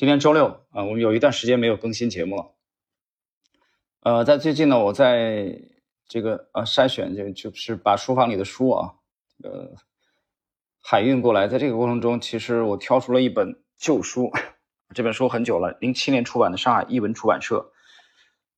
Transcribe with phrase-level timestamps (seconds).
[0.00, 2.54] 今天周六啊，我们有一段时间没有更新节目了。
[4.00, 5.60] 呃，在最近呢，我在
[6.08, 8.94] 这个呃筛选，就就是把书房里的书啊，
[9.44, 9.74] 呃，
[10.80, 11.48] 海运过来。
[11.48, 14.30] 在这个过程中，其实我挑出了一本旧书，
[14.94, 17.70] 这本书很久了，零七年出版的，上海译文出版社。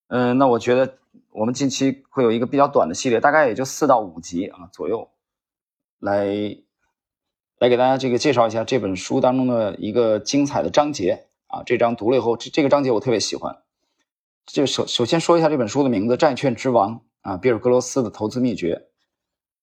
[0.07, 0.99] 嗯，那我觉得
[1.33, 5.11] 我们近期会有一个比较短的系列，大概也就四到五集啊左右，
[5.99, 6.25] 来
[7.59, 11.63] 来给大家这个介绍一下这本书当中的一个精彩的章节啊。
[11.65, 13.63] 这章读了以后，这这个章节我特别喜欢。
[14.47, 18.89] 就首首先说一下这本书的名字《债券之王》啊，比尔·格罗斯的投资秘诀。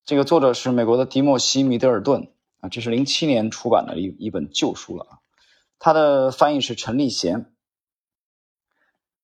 [0.05, 2.31] 这个作者是美国的迪莫西·米德尔顿
[2.61, 5.19] 啊，这是零七年出版的一一本旧书了啊。
[5.77, 7.53] 他的翻译是陈立贤。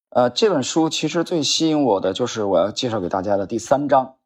[0.10, 4.18] 呃，这本书其实最吸引我的就是我要介绍给大家的第三章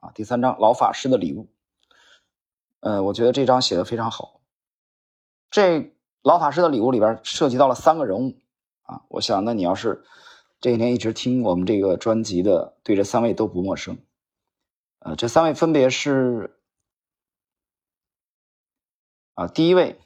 [0.00, 1.44] 啊，第三章《老法师的礼物》。
[2.80, 4.40] 呃，我觉得这章写的非常好。
[5.50, 5.80] 这
[6.22, 8.36] 《老法师的礼物》里边涉及到了三个人物
[8.82, 10.04] 啊，我想那你要是。
[10.60, 13.96] 这几年一直听我们这个专辑的，对这三位都不陌生。
[14.98, 16.58] 呃，这三位分别是
[19.34, 20.00] 啊，第一位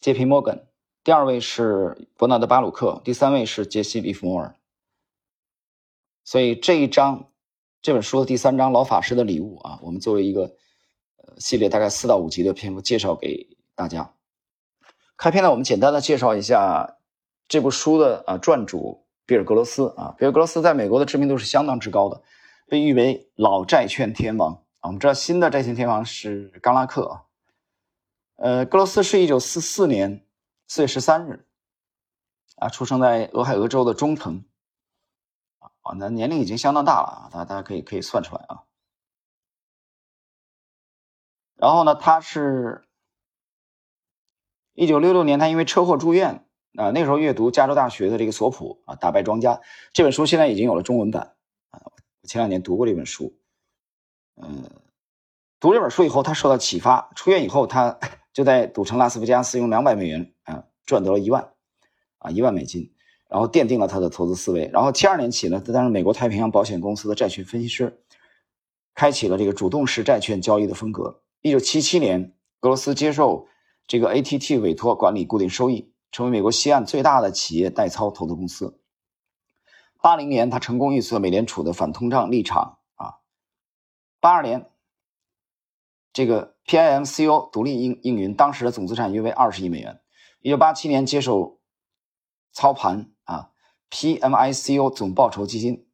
[0.00, 0.66] 杰皮·摩根，
[1.04, 4.56] 第二位是伯纳德·巴鲁克，第三位是杰西·利弗莫尔。
[6.24, 7.30] 所以这一章
[7.80, 10.56] 这本书的第三章《老法师的礼物》啊，我们作为一个
[11.18, 14.15] 呃系列，大概四到五集的篇幅介绍给大家。
[15.16, 16.98] 开篇呢，我们简单的介绍一下
[17.48, 19.04] 这部书的啊撰主。
[19.28, 22.22] 比尔·格罗斯啊，比尔·格罗斯在美国的知名度是相当之高的，
[22.68, 24.62] 被誉为老债券天王。
[24.82, 27.24] 我们知道新的债券天王是冈拉克啊。
[28.36, 30.24] 呃，格罗斯是一九四四年
[30.68, 31.44] 四月十三日
[32.54, 34.44] 啊，出生在俄亥俄州的中藤
[35.58, 38.62] 啊，那年龄已经相当大了啊，大家大家可以可以算出来啊。
[41.56, 42.86] 然后呢，他是
[44.76, 46.44] 一九六六年，他因为车祸住院。
[46.76, 49.62] 啊，那时候阅读加州大学的这个索普啊，打败庄家
[49.94, 51.32] 这本书现在已经有了中文版
[51.70, 51.80] 啊。
[52.20, 53.34] 我前两年读过这本书，
[54.36, 54.62] 嗯，
[55.58, 57.98] 读这本书以后，他受到启发，出院以后，他
[58.34, 61.50] 就在赌城拉斯维加斯用两百美元啊赚得了一万
[62.18, 62.92] 啊一万美金，
[63.30, 64.68] 然后奠定了他的投资思维。
[64.70, 68.02] 然后七二年起呢，他担任美国太平洋保险公司的债券分析师，
[68.94, 71.22] 开启了这个主动式债券交易的风格。
[71.40, 73.48] 一九七七年，格罗斯接受
[73.86, 75.92] 这个 ATT 委托管理固定收益。
[76.12, 78.80] 成为美国西岸最大的企业代操投资公司。
[80.00, 83.16] 八零年，他成功预测美联储的反通胀立场啊。
[84.18, 84.70] 八二年，
[86.14, 90.00] 这个 PIMCO 独立应应云，当时的总资产约为二十亿美元。
[90.40, 91.60] 一九八七年，接手
[92.50, 93.50] 操盘啊
[93.90, 95.86] ，PMICO 总报酬基金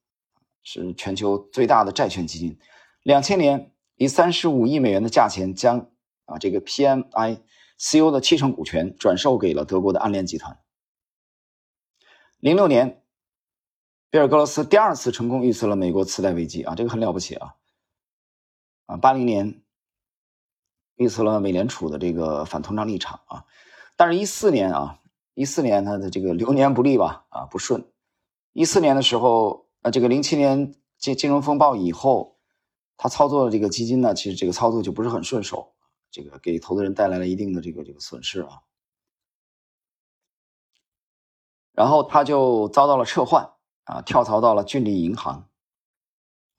[0.63, 2.57] 是全球最大的债券基金。
[3.03, 5.91] 两千年，以三十五亿美元的价钱将
[6.27, 7.41] 啊这个 PMI。
[7.85, 8.13] C.O.
[8.13, 10.61] 的七成股权转售给了德国的安联集团。
[12.39, 13.03] 零六年，
[14.09, 17.57] 比尔·格罗斯第二次成功预测了美国次贷危机啊，这个很了不起啊！
[18.87, 19.65] 啊，八零年
[20.95, 23.47] 预测了美联储的这个反通胀立场啊，
[23.97, 25.01] 但是，一四年啊，
[25.35, 27.85] 一四年他的这个流年不利吧啊，不顺。
[28.53, 32.39] 一四年的时候，呃，这个零七年金金融风暴以后，
[32.97, 35.75] 他操作的这个基金呢，其实这个操作就不是很顺手。
[36.13, 38.61] 这个给投资人带来了一定的这个这个损失啊，
[41.73, 43.51] 然后他就遭到了撤换
[43.85, 45.49] 啊，跳槽到了郡立银行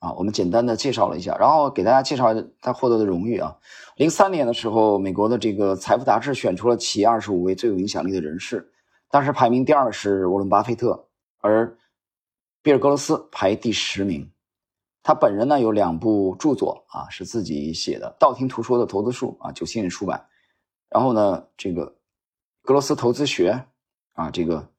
[0.00, 0.12] 啊。
[0.14, 3.56] 我们简单的介绍了一下，然后给大家介绍他获得的荣誉啊。
[3.94, 8.72] 零三年的时候，美国的这个财富杂志选出了企业二十五位最有影响力的人士，
[9.08, 11.78] 当时排名第二是沃伦巴菲特，而
[12.60, 14.28] 比尔格罗斯排第十名。
[15.06, 20.28] 他本人呢有两部著作啊，是自己写的，《道听途说的投资术》啊，九七年出版。
[20.88, 21.86] 然后呢，这个
[22.62, 23.52] 《格罗斯投资学》
[24.14, 24.70] 啊，这个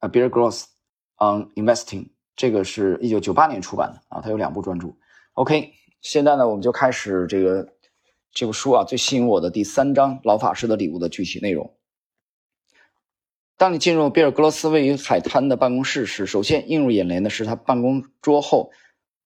[0.00, 0.64] 啊，Bill Gross
[1.18, 4.88] on Investing，这个是一九九八年出版的啊，他有两部专著。
[5.34, 7.74] OK，现在呢，我们就开始这个
[8.32, 11.76] 这部书啊最吸引我的第三章《老法师的礼物》的具体内容。
[13.56, 18.72] 当你进入比尔·格罗斯位于海滩的办公室时，首先映入眼帘的是他办公桌后。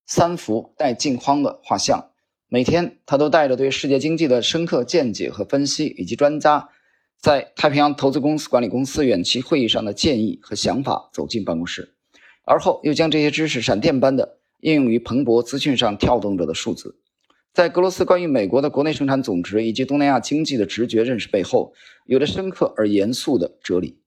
[0.07, 2.11] 三幅带镜框的画像，
[2.49, 6.69] 每天他都带着对世界经济的深刻见解和分析，以及专家
[7.19, 11.95] 在太平洋投资公司管理公司远期会议上的建议和想法走进办公室，
[12.45, 16.99] 而后又将这些知识闪电般的应用于蓬勃资讯上跳动着的数字。
[17.55, 21.73] 在格罗斯关于美国的国内生产总值以及东南亚经济的直觉认识背后，
[22.05, 24.01] 有着深刻而严肃的哲理，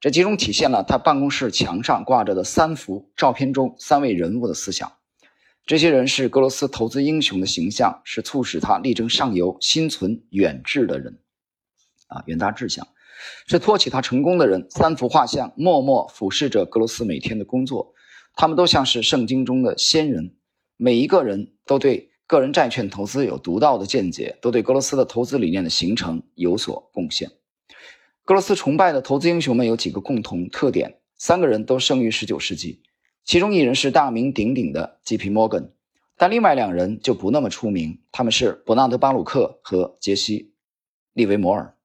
[0.00, 4.90] 这集中体现了他办公室墙上挂着的三幅照片中三位人物的思想。
[5.66, 11.18] 这些人是格罗斯投资英雄的形象，是促使他力争上游、心存远志的人，
[12.06, 12.86] 啊，远大志向。
[13.48, 14.68] 是托起他成功的人。
[14.70, 17.94] 三幅画像默默俯视着格罗斯每天的工作，
[18.34, 20.36] 他们都像是圣经中的先人，
[20.76, 27.28] 每一个人都对个人债券投资有独到的见解，都对格罗斯的投资理念的形成有所贡献。
[28.24, 32.82] 格罗斯崇拜的投资英雄们有几个共同特点：三个人都生于19世纪，
[33.26, 35.30] 其中一人是大名鼎鼎的 J.P.
[35.30, 35.70] Morgan。
[36.16, 40.38] 但另外两人就不那么出名，他们是伯纳德·巴鲁克和杰西·
[41.12, 41.76] 利维摩尔。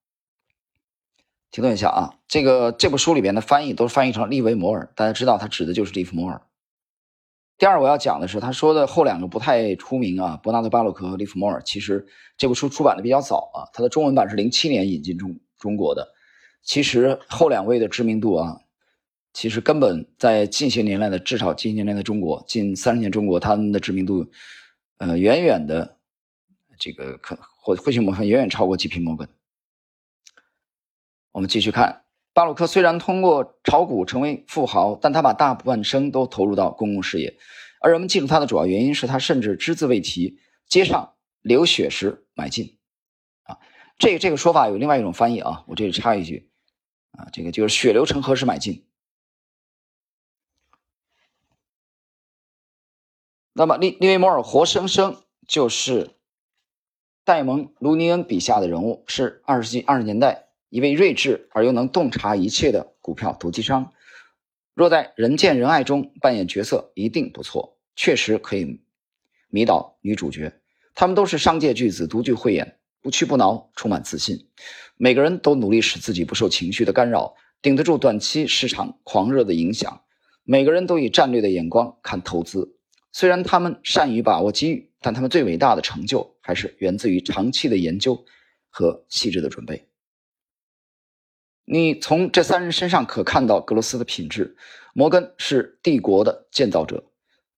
[1.50, 6.44] 停顿一下啊，这个这部书里边的翻译都翻译成利维摩尔，大家知道他指的就是利弗摩尔。
[7.58, 11.64] 第二，我要讲的是他说的后两个不太出名啊，伯纳德·巴鲁克和利弗摩尔。
[11.64, 12.06] 其实
[12.38, 16.14] 这部书出版的比较早啊，它的中文版是零七年引进中中国的。
[16.62, 18.62] 其实后两位的知名度啊。
[19.34, 24.30] 其实根本在近些年来的，至少近些年来的中国，近三十年中国，他们的知名度，
[24.98, 25.98] 呃，远远的，
[26.78, 29.00] 这个可或或许我们远远超过 G.P.
[29.00, 29.28] 摩根。
[31.32, 37.38] 我们继续看，巴鲁克虽然通过炒股成为富豪，但他把大半生都投入到公共事业，
[37.80, 42.78] 而人们记住他的主要原因是他甚至只字未提街上流血时买进。
[43.44, 43.58] 啊，
[43.98, 46.52] 这这个说法有另外一种翻译啊，我这里插一句，
[47.12, 48.86] 啊，这个就是血流成河时买进。
[53.62, 55.18] 那么利利维摩尔活生生
[55.48, 56.16] 就是
[57.24, 63.94] 戴蒙·卢尼恩笔下的人物，是二十世纪二十年代一位睿智而又能洞察一切的股票投机商。
[64.74, 68.82] 若在人见人爱中扮演角色，一定不错，确实可以
[69.52, 70.60] 迷倒女主角。
[70.96, 74.48] 他们都是商界巨子，独具慧眼，不屈不挠，充满自信。
[74.98, 80.02] 每个人都努力使自己不受情绪的干扰，顶得住短期市场狂热的影响。
[80.44, 82.80] 每个人都以战略的眼光看投资。
[83.12, 88.26] 虽然他们善于把握机遇，但他们最伟大的成就还是源自于长期的研究
[88.70, 89.88] 和细致的准备。
[91.66, 94.56] 你从这三人身上可看到格罗斯的品质：
[94.94, 97.04] 摩根是帝国的建造者，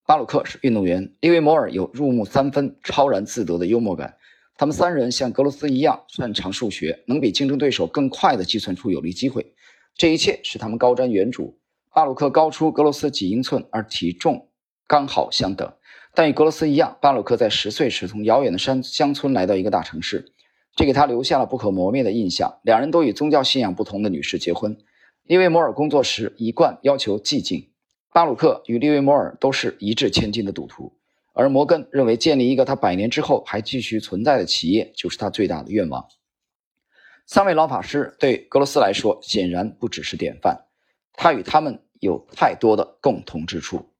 [0.06, 4.16] 巴鲁克是运动员，利维摩尔有入木三分、超然自得的幽默感。
[4.56, 9.54] 他们三人像格罗斯一样擅长数学，能比竞争对手更快地计算出有利机会。
[9.96, 11.54] 这一切使他们高瞻远瞩。
[11.92, 14.48] 巴鲁克高出格罗斯几英寸，而体重。
[14.86, 15.72] 刚好相等，
[16.14, 20.32] 但与格罗斯一样，巴鲁克在十岁时从遥远的山乡村来到一个大城市，
[20.76, 22.60] 这给他留下了不可磨灭的印象。
[22.62, 24.76] 两人都与宗教信仰不同的女士结婚。
[25.22, 27.70] 利维摩尔工作时一贯要求寂静，
[28.12, 30.98] 巴鲁克与利维摩尔都是一掷千金的赌徒，
[31.32, 36.06] 而摩根认为建立一个他百年之后还继续存在的企业就是他最大的愿望。
[37.26, 40.66] 三位老法师对格罗斯来说显然不只是典范，
[41.14, 43.93] 他与他们有太多的共同之处。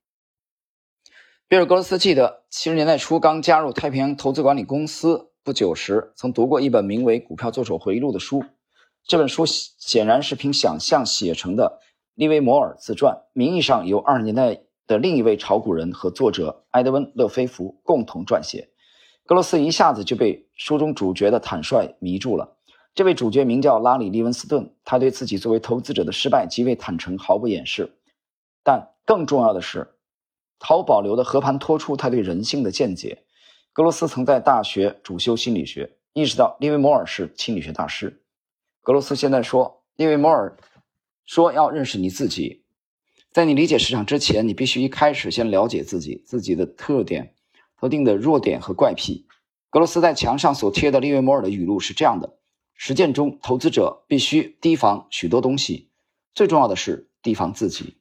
[1.54, 8.44] 比尔·格罗斯记得，七十年代初刚加入太平洋投资管理公司不久时，曾读过一本名为《股票作手回忆录》的书。
[9.06, 11.78] 这本书显然是凭想象写成的
[12.16, 18.70] 利维摩尔自传，名义上由二十年代的另一位炒股人和作者埃德温·勒菲弗共同撰写。
[19.24, 22.56] 格罗斯一下子就被书中主角的坦率迷住了。
[22.96, 27.92] 这位主角名叫拉里·利文斯顿，他对自己作为投资者的失败极为坦诚，毫不掩饰。
[28.64, 29.93] 但更重要的是。
[30.58, 33.24] 毫无保留的和盘托出他对人性的见解。
[33.72, 38.22] 格罗斯曾在大学主修心理学，意识到利维摩尔是心理学大师。
[38.82, 40.56] 格罗斯现在说：“利维摩尔
[41.26, 42.62] 说要认识你自己，
[43.32, 47.34] 在你理解市场之前，你必须一开始先了解自己自己的特点、
[47.80, 49.26] 特定的弱点和怪癖。”
[49.70, 52.38] 格罗斯在墙上所贴的利维摩尔的语录是这样的
[52.74, 55.90] ：“实践中，投资者必须提防许多东西，
[56.32, 57.96] 最重要的是提防自己。”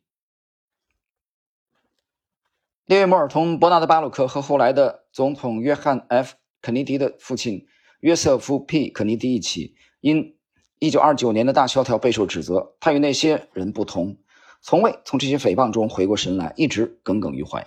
[2.94, 7.66] 利维摩尔同伯纳德·巴鲁克和后来的总统约翰 ·F· 肯尼迪的父亲
[8.02, 10.36] 约瑟夫 ·P· 肯尼迪一起，因
[10.80, 12.76] 1929年的大萧条备受指责。
[12.80, 14.16] 他与那些人不同，
[14.62, 17.66] 从未从这些诽谤中回过神来，一直耿耿于怀。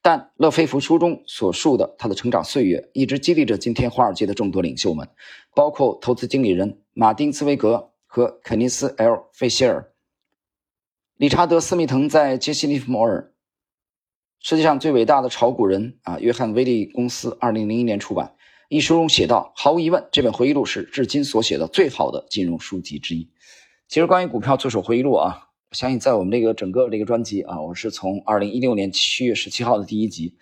[0.00, 5.08] 但勒菲弗书中所述的他的成长岁月，一直激励着今天华尔街的众多领袖们，
[5.56, 9.90] 包括投资经理人马丁·茨威格和肯尼斯 ·L· 费希尔。
[11.16, 13.32] 理查德·斯密滕在杰西·利弗摩尔。
[14.40, 18.34] 世界上最伟大的炒股人啊，约翰威利公司二零零一年出版
[18.68, 23.28] 一书中写道：“毫无疑问，这本回忆录是至今所写的最好的金融书籍之一。”
[23.88, 30.36] 其实，关于股票作手回忆录啊，我相信在我们这个整个这个专辑啊，我是从二零一六年七月十七号的第一集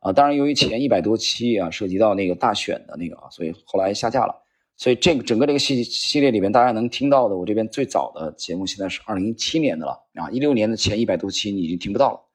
[0.00, 4.34] 啊，当然由于前一百多期啊涉及到那个大选的那个啊，所以后来下架了。
[4.76, 12.27] 所以这个整个这个系系列里面，大家能听到的，我这边最早的节目现在是二零一七年的了啊，一六年的前一百多期你已经听不到了。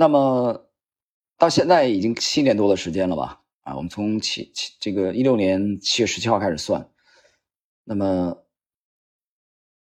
[0.00, 0.68] 那么，
[1.36, 3.42] 到现在已经七年多的时间了吧？
[3.62, 6.88] 啊，我们从七七这个一六年七月十七号开始算，
[7.82, 8.44] 那么，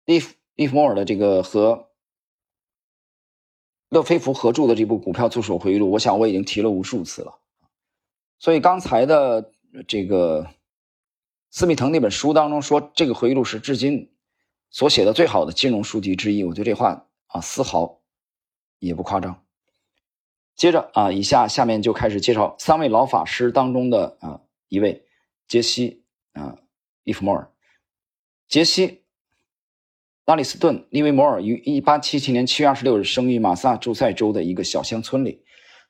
[0.05, 1.91] 利弗利弗莫尔的这个和
[3.89, 7.41] 勒菲弗合著的这部《股票助手回忆录》，我想我已经提了无数次了。
[8.39, 9.51] 所以刚才的
[9.89, 10.49] 这个
[11.51, 14.15] 斯密腾那本书当中说，这个回忆录是至今
[14.71, 16.45] 所写的最好的金融书籍之一。
[16.45, 18.01] 我觉得这话啊，丝毫
[18.79, 19.43] 也不夸张。
[20.57, 25.05] 接着啊，以下下面就开始介绍三位老法师当中的啊一位
[25.47, 26.57] 杰西啊
[27.05, 27.51] 利弗莫尔。
[28.49, 28.89] 杰西·
[30.25, 35.45] 拉里斯顿·利维摩尔于1877年7月26日生于马萨诸塞州的一个小乡村里。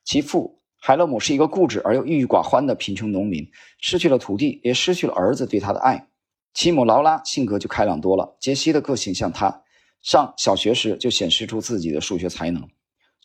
[0.04, 6.08] 其父海勒姆是一个固执而又郁郁寡欢的贫穷农民，失去了土地，也失去了儿子对他的爱。
[6.54, 8.36] 其母劳拉性格就开朗多了。
[8.40, 9.62] 杰西的个性像他，
[10.02, 12.68] 上小学时就显示出自己的数学才能，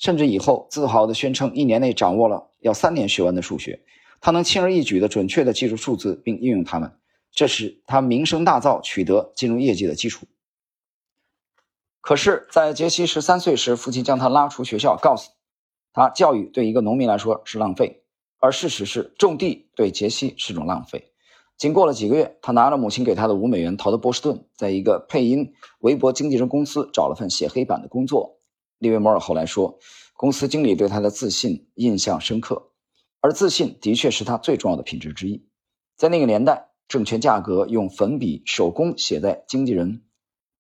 [0.01, 3.79] 甚至以后自豪地宣称一年内掌握了要三年学完的数学。
[4.19, 6.91] 他能轻而易举地准确地记住数字并应用它们。
[7.31, 10.25] 这是他名声大噪，取得金融业绩的基础。
[12.01, 15.29] 可是，在杰西十三岁时，父亲将他拉出学校，告诉
[15.93, 18.03] 他，教育对一个农民来说是浪费，
[18.39, 21.11] 而事实是，种地对杰西是种浪费。
[21.57, 28.39] 仅过了几个月，他拿了母亲给他的五美元，逃到波士顿，在一个配音韦伯经纪人公司找了份写黑板的工作。
[28.81, 29.79] 利维摩尔后来说，
[30.15, 32.71] 公司经理对他的自信印象深刻，
[33.21, 35.47] 而自信的确是他最重要的品质之一。
[35.95, 36.67] 在那个年代。
[36.87, 40.03] 证券价格用粉笔手工写在经纪人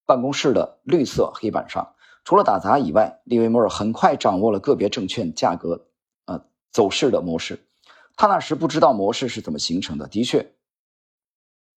[0.05, 1.93] 办公室的绿色黑板上。
[2.23, 5.87] 除了打杂以外，利维摩尔很快掌握了个别证券价格
[6.23, 7.67] 呃走势的模式。
[8.15, 10.07] 他那时不知道模式是怎么形成的。
[10.07, 10.53] 的确，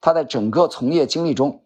[0.00, 1.63] 他在整个从业经历中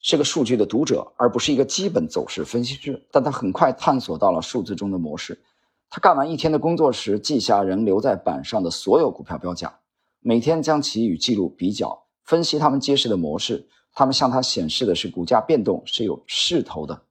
[0.00, 3.06] 是个数据的读者，而不是一个基本走势分析师。
[3.10, 5.42] 但他很快探索到了数字中的模式。
[5.90, 9.80] 他干完一天的工作时，记下仍留在板上的所有股票标价。
[10.20, 13.68] 每天将其与记录比较，分析他们揭示的模式。
[13.94, 17.02] 他们向他显示的是股价变动是有势头的。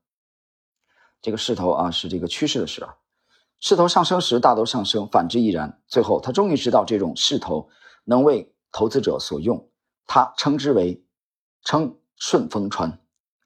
[1.20, 2.96] 这个势头啊，是这个趋势的势啊。
[3.60, 5.82] 势头上升时大都上升，反之亦然。
[5.88, 7.68] 最后，他终于知道这种势头
[8.04, 9.68] 能为投资者所用，
[10.06, 11.04] 他称之为
[11.64, 12.90] “称顺风川”。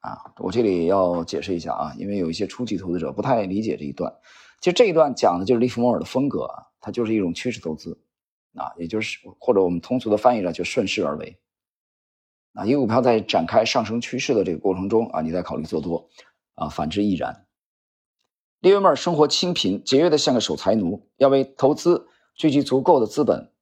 [0.01, 4.13] 啊，我这里要解释一下啊，因为有一些初级投资者不太理解这一段。
[4.59, 7.97] 其实这一段讲的就是利弗莫尔的风格啊，它就是一种趋势投资。
[8.55, 11.39] 啊，也就是或者我们通俗的翻译了，就顺势而为。
[12.53, 16.09] 啊，一个股票在展开上升趋势的这个过程中啊，你在考虑做多，
[16.55, 17.47] 啊，反之亦然。
[18.59, 23.52] 利维莫尔生活清贫，节约的像个守财奴，要为投资聚集足够的资本。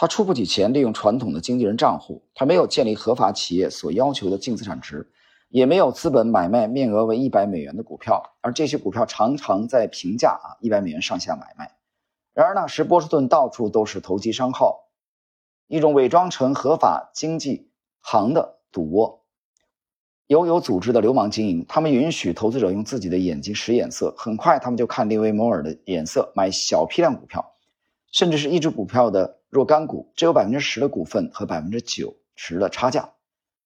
[0.00, 2.22] 他出不起钱，利用传统的经纪人账户。
[2.34, 5.12] 他没有建立合法企业所要求的净资产值，
[5.50, 11.76] 也没有资本买卖面额为一百美元的股票，而这些股票常常在平价啊一百美元上下买卖。
[12.32, 14.88] 然而那时，波士顿到处都是投机商号，
[15.66, 17.68] 一种伪装成合法经济
[18.00, 19.24] 行的赌窝，
[20.26, 21.66] 有有组织的流氓经营。
[21.68, 27.52] 他们允许投资者用自己的眼睛使眼色，很快他们就看利维摩尔的眼色，买小批量股票，
[28.10, 33.14] 甚至是一只股票的若干股，只有百分之十的股份和百分之九十的差价。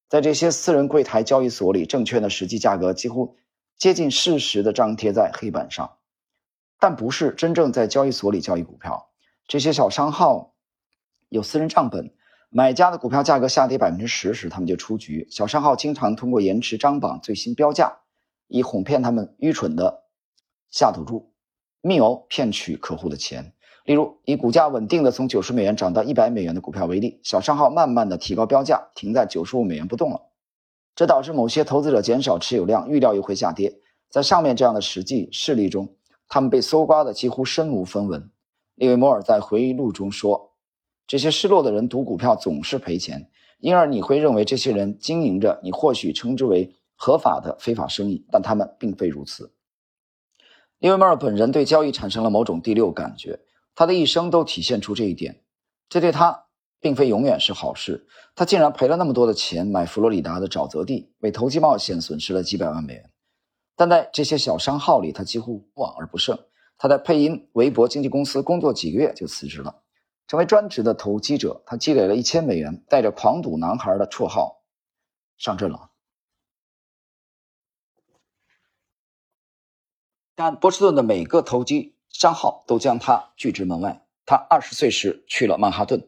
[0.09, 3.37] 在这些私人柜台交易所里，证券的实际价格几乎
[3.77, 5.99] 接近事实的张贴在黑板上。
[6.81, 9.11] 但不是真正在交易所里交易股票。
[9.47, 10.55] 这些小商号
[11.29, 12.15] 有私人账本，
[12.49, 15.27] 买家的股票价格下跌百分之十时，他们就出局。
[15.31, 18.01] 小商号经常通过延迟张榜最新标价，
[18.49, 20.05] 以哄骗他们愚蠢的
[20.71, 21.33] 下赌注，
[21.81, 23.55] 密谋骗取客户的钱。
[23.85, 30.21] 例如，以股价稳定的从九十美元涨到一百美元的股票为例，小商号慢慢的提高标价，停在九十五美元不动了。
[30.95, 33.81] 这导致某些投资者减少持有量，预料又会下跌。
[34.11, 35.95] 在上面这样的实际事例中。
[36.27, 38.31] 他们被搜刮的几乎身无分文。
[38.77, 40.55] 利维摩尔在回忆录中说
[41.07, 49.53] ：“这些失落的人赌股票总是赔钱，因而你会认为这些人经营着你或许称之为合法的非法生意，但他们并非如此。”
[50.81, 53.39] 利维摩尔本人对交易产生了某种第六感觉，
[53.75, 55.45] 他的一生都体现出这一点。
[55.89, 56.47] 这对他
[56.81, 58.07] 并非永远是好事。
[58.35, 63.11] 他竟然赔了那么多的钱买佛罗里达的沼泽地，为投机冒险损失了几百万美元。
[63.77, 66.39] 但在这些小商号里，他几乎无往而不胜。
[66.77, 69.83] 他在配音韦伯经纪公司工作几个月就辞职了，
[70.27, 71.63] 成为专职的投机者。
[71.67, 74.65] 他积累了一千美元，带着“狂赌男孩”的绰号
[75.37, 75.91] 上阵了。
[80.35, 84.01] 但波士顿的每个投机商号都将他拒之门外。
[84.25, 86.03] 他二十岁时去了曼哈顿，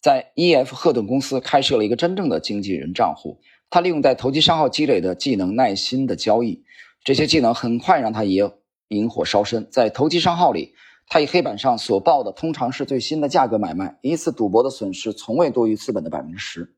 [0.00, 0.76] 在 E.F.
[0.76, 3.40] 赫顿公司开设了一个真正的经纪人账户。
[3.70, 6.62] 他利用在投机商号积累的技能，耐心的交易。
[7.02, 8.52] 这些技能很快让他也
[8.88, 9.66] 引火烧身。
[9.70, 10.74] 在投机商号里，
[11.08, 16.76] 他以黑板上所报的通常是最新的价格买卖，一次赌博的损失从未多于资本的百分之十。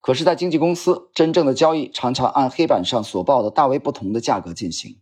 [0.00, 4.98] 可是，在经纪公司，真正的交易常常按黑板上所报的大为不同的价格进行。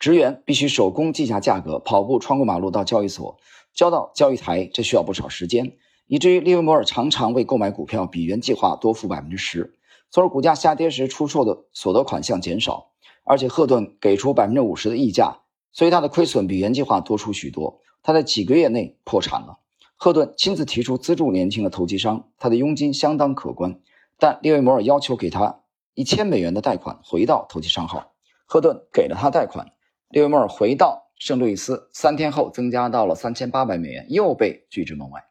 [0.00, 3.38] 职员必须手工记下价格，跑步穿过马路到交易所，
[3.74, 5.76] 交到交易台，这需要不少时间，
[6.06, 9.74] 以至于利维摩尔常常为购买股票比原计划多付百分之十，
[10.10, 12.88] 从而股价下跌时出售的所得款项减少。
[13.22, 17.80] 而且赫顿给出百分之五十的溢价，所以他的亏损比原计划多出许多。
[18.02, 19.58] 他在几个月内破产了。
[19.94, 23.78] 赫顿亲自提出资助年轻的投机商，他的佣金相当可观，
[24.18, 25.60] 但利维摩尔要求给他
[25.94, 28.14] 一千美元的贷款回到投机商号。
[28.46, 29.70] 赫顿给了他贷款，
[30.10, 35.24] 利维摩尔回到圣路易斯，三天后增加到了三千八百美元，又被拒之门外。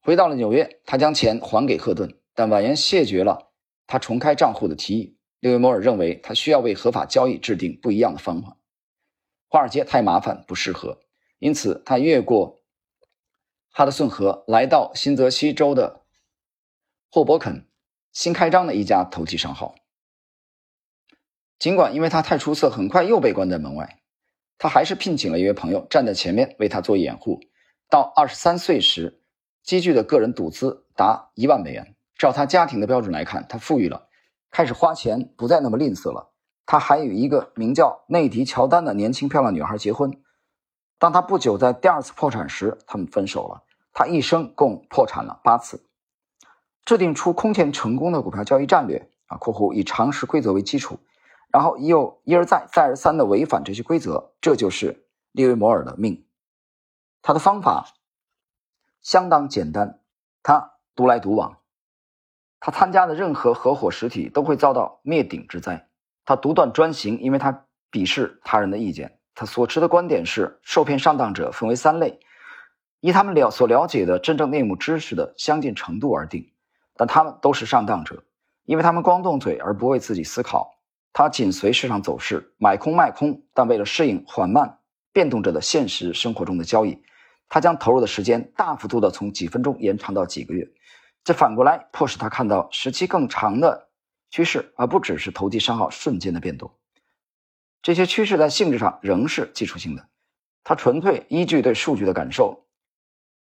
[0.00, 3.50] 回到了纽约，他将钱还给赫顿，但婉言谢绝了
[3.88, 5.18] 他重开账户的提议。
[5.40, 8.56] 六月摩尔认为他需要为合法交易制定不一样的方法，
[9.48, 11.00] 华尔街太麻烦，不适合，
[11.40, 12.62] 因此他越过。
[13.70, 16.02] 哈德逊河来到新泽西州的
[17.10, 17.66] 霍伯肯
[18.12, 19.74] 新开张的一家投机商号。
[21.62, 24.00] 尽管因为他太出色，很快又被关在门外，
[24.58, 27.38] 他还是聘请了一位朋友站在前面为他做掩护。
[27.88, 29.22] 到二十三岁时，
[29.62, 31.94] 积聚的个人赌资达一万美元。
[32.18, 34.08] 照他家庭的标准来看，他富裕了，
[34.50, 36.32] 开始花钱不再那么吝啬了。
[36.66, 40.10] 他还与一个名叫内迪·乔丹的年轻漂亮女孩结婚。
[40.98, 43.62] 当他不久在第二次破产时，他们分手了。
[43.92, 45.86] 他一生共破产了八次，
[46.84, 50.98] 制定出空前成功的股票交易战略啊（括弧以常识规则为基础），
[51.52, 56.24] 然后又一而再、再而三的违反这些规则，这就是利维摩尔的命。
[57.20, 57.86] 他的方法
[59.02, 60.00] 相当简单，
[60.42, 61.58] 他独来独往，
[62.58, 65.88] 他参加的任何合伙实体都会遭到灭顶之灾。
[66.24, 69.18] 他独断专行，因为他鄙视他人的意见。
[69.34, 72.18] 他所持的观点是：受骗上当者分为三类，
[73.00, 76.52] 依他们了所了解的真正内幕知识的相近程度而定。
[76.96, 78.24] 但他们都是上当者，
[78.64, 80.78] 因为他们光动嘴而不为自己思考。
[81.12, 84.78] 他紧随市场走势，买空卖空，但为了适应缓慢
[85.12, 87.02] 变动着的现实生活中的交易，
[87.48, 90.66] 他将投入的时间大幅度的从几分钟延长到几个月。
[91.22, 93.88] 这反过来迫使他看到时期更长的
[94.30, 96.72] 趋势，而不只是投机商号瞬间的变动。
[97.82, 100.08] 这些趋势在性质上仍是技术性的，
[100.64, 102.64] 它纯粹依据对数据的感受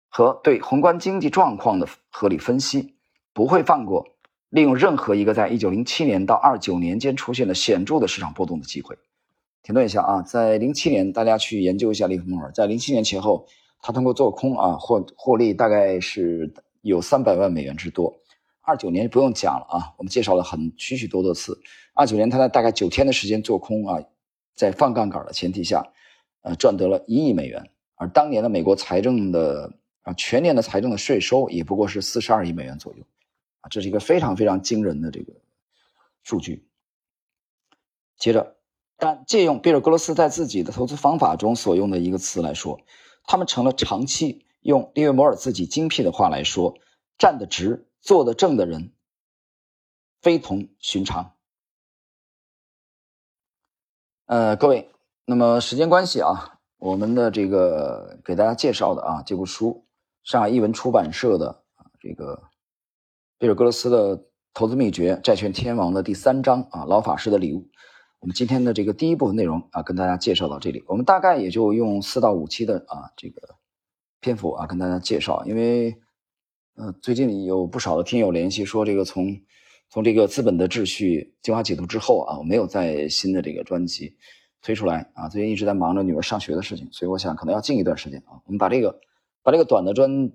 [0.10, 2.96] 和对宏观经济状况的合理分析，
[3.32, 4.08] 不会放过
[4.54, 8.96] 利用任何一个在1907年到29年间出现的显著的市场波动的机会。
[9.64, 13.48] 停顿一下啊，在07年，大家去研究一下利弗莫尔，在07年前后，
[13.82, 18.14] 他通过做空啊获获利大概是有300万美元之多。
[18.64, 21.60] 29年不用讲了啊，我们介绍了很许许多多次。
[21.96, 24.00] 29年他在大概九天的时间做空啊。
[24.56, 25.84] 在放杠杆的前提下，
[26.44, 33.04] 呃，赚得了一亿美元，而当年的美国财政的啊全年的财政的税收也不过是四十二亿美元左右，
[33.70, 35.34] 这是一个非常非常惊人的这个
[36.24, 36.68] 数据。
[38.18, 38.58] 接着，
[38.98, 42.80] 但借用比尔·格罗斯在自己的投资方法中所用的一个词来说，
[43.26, 46.78] 他们成了长期用利维摩尔自己精辟的话来说，
[47.18, 48.94] 站得直、坐得正的人，
[50.22, 51.36] 非同寻常。
[54.26, 54.90] 呃，各位，
[55.26, 59.86] 那么时间关系啊，我们的这个给大家介绍的啊这部书，
[60.24, 62.42] 上海译文出版社的啊这个
[63.44, 64.18] 比尔·格罗斯的
[64.54, 67.68] 《投资秘诀：债券天王》的第三章啊，老法师的礼物。
[68.22, 70.82] 我们今天的这个第一部分内容啊，跟大家介绍到这里。
[70.88, 73.42] 我们大概也就用四到五期的啊这个
[74.22, 75.44] 篇幅啊，跟大家介绍。
[75.46, 75.94] 因为
[76.76, 79.38] 呃，最近有不少的听友联系说，这个从
[79.90, 84.16] 从这个资本的秩序精华解读之后啊，我没有在新的这个专辑
[84.62, 88.40] 推出来啊，最近一直在忙着女儿上学的事情，所以我想可能要静一段时间啊。
[88.46, 89.02] 我们把这个
[89.42, 90.32] 把这个短的专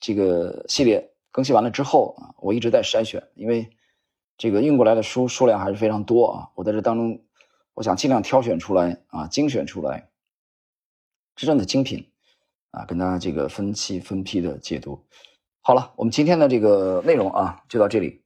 [0.00, 3.68] 这个系列更新完了之后啊，我一直在筛选，因为
[4.38, 6.48] 这个运过来的书数量还是非常多啊。
[6.54, 7.22] 我在这当中，
[7.74, 10.08] 我想尽量挑选出来啊，精选出来
[11.34, 12.10] 真正的精品
[12.70, 15.04] 啊，跟大家这个分期分批的解读。
[15.60, 18.22] 好了，我们今天的这个内容啊，就到这里。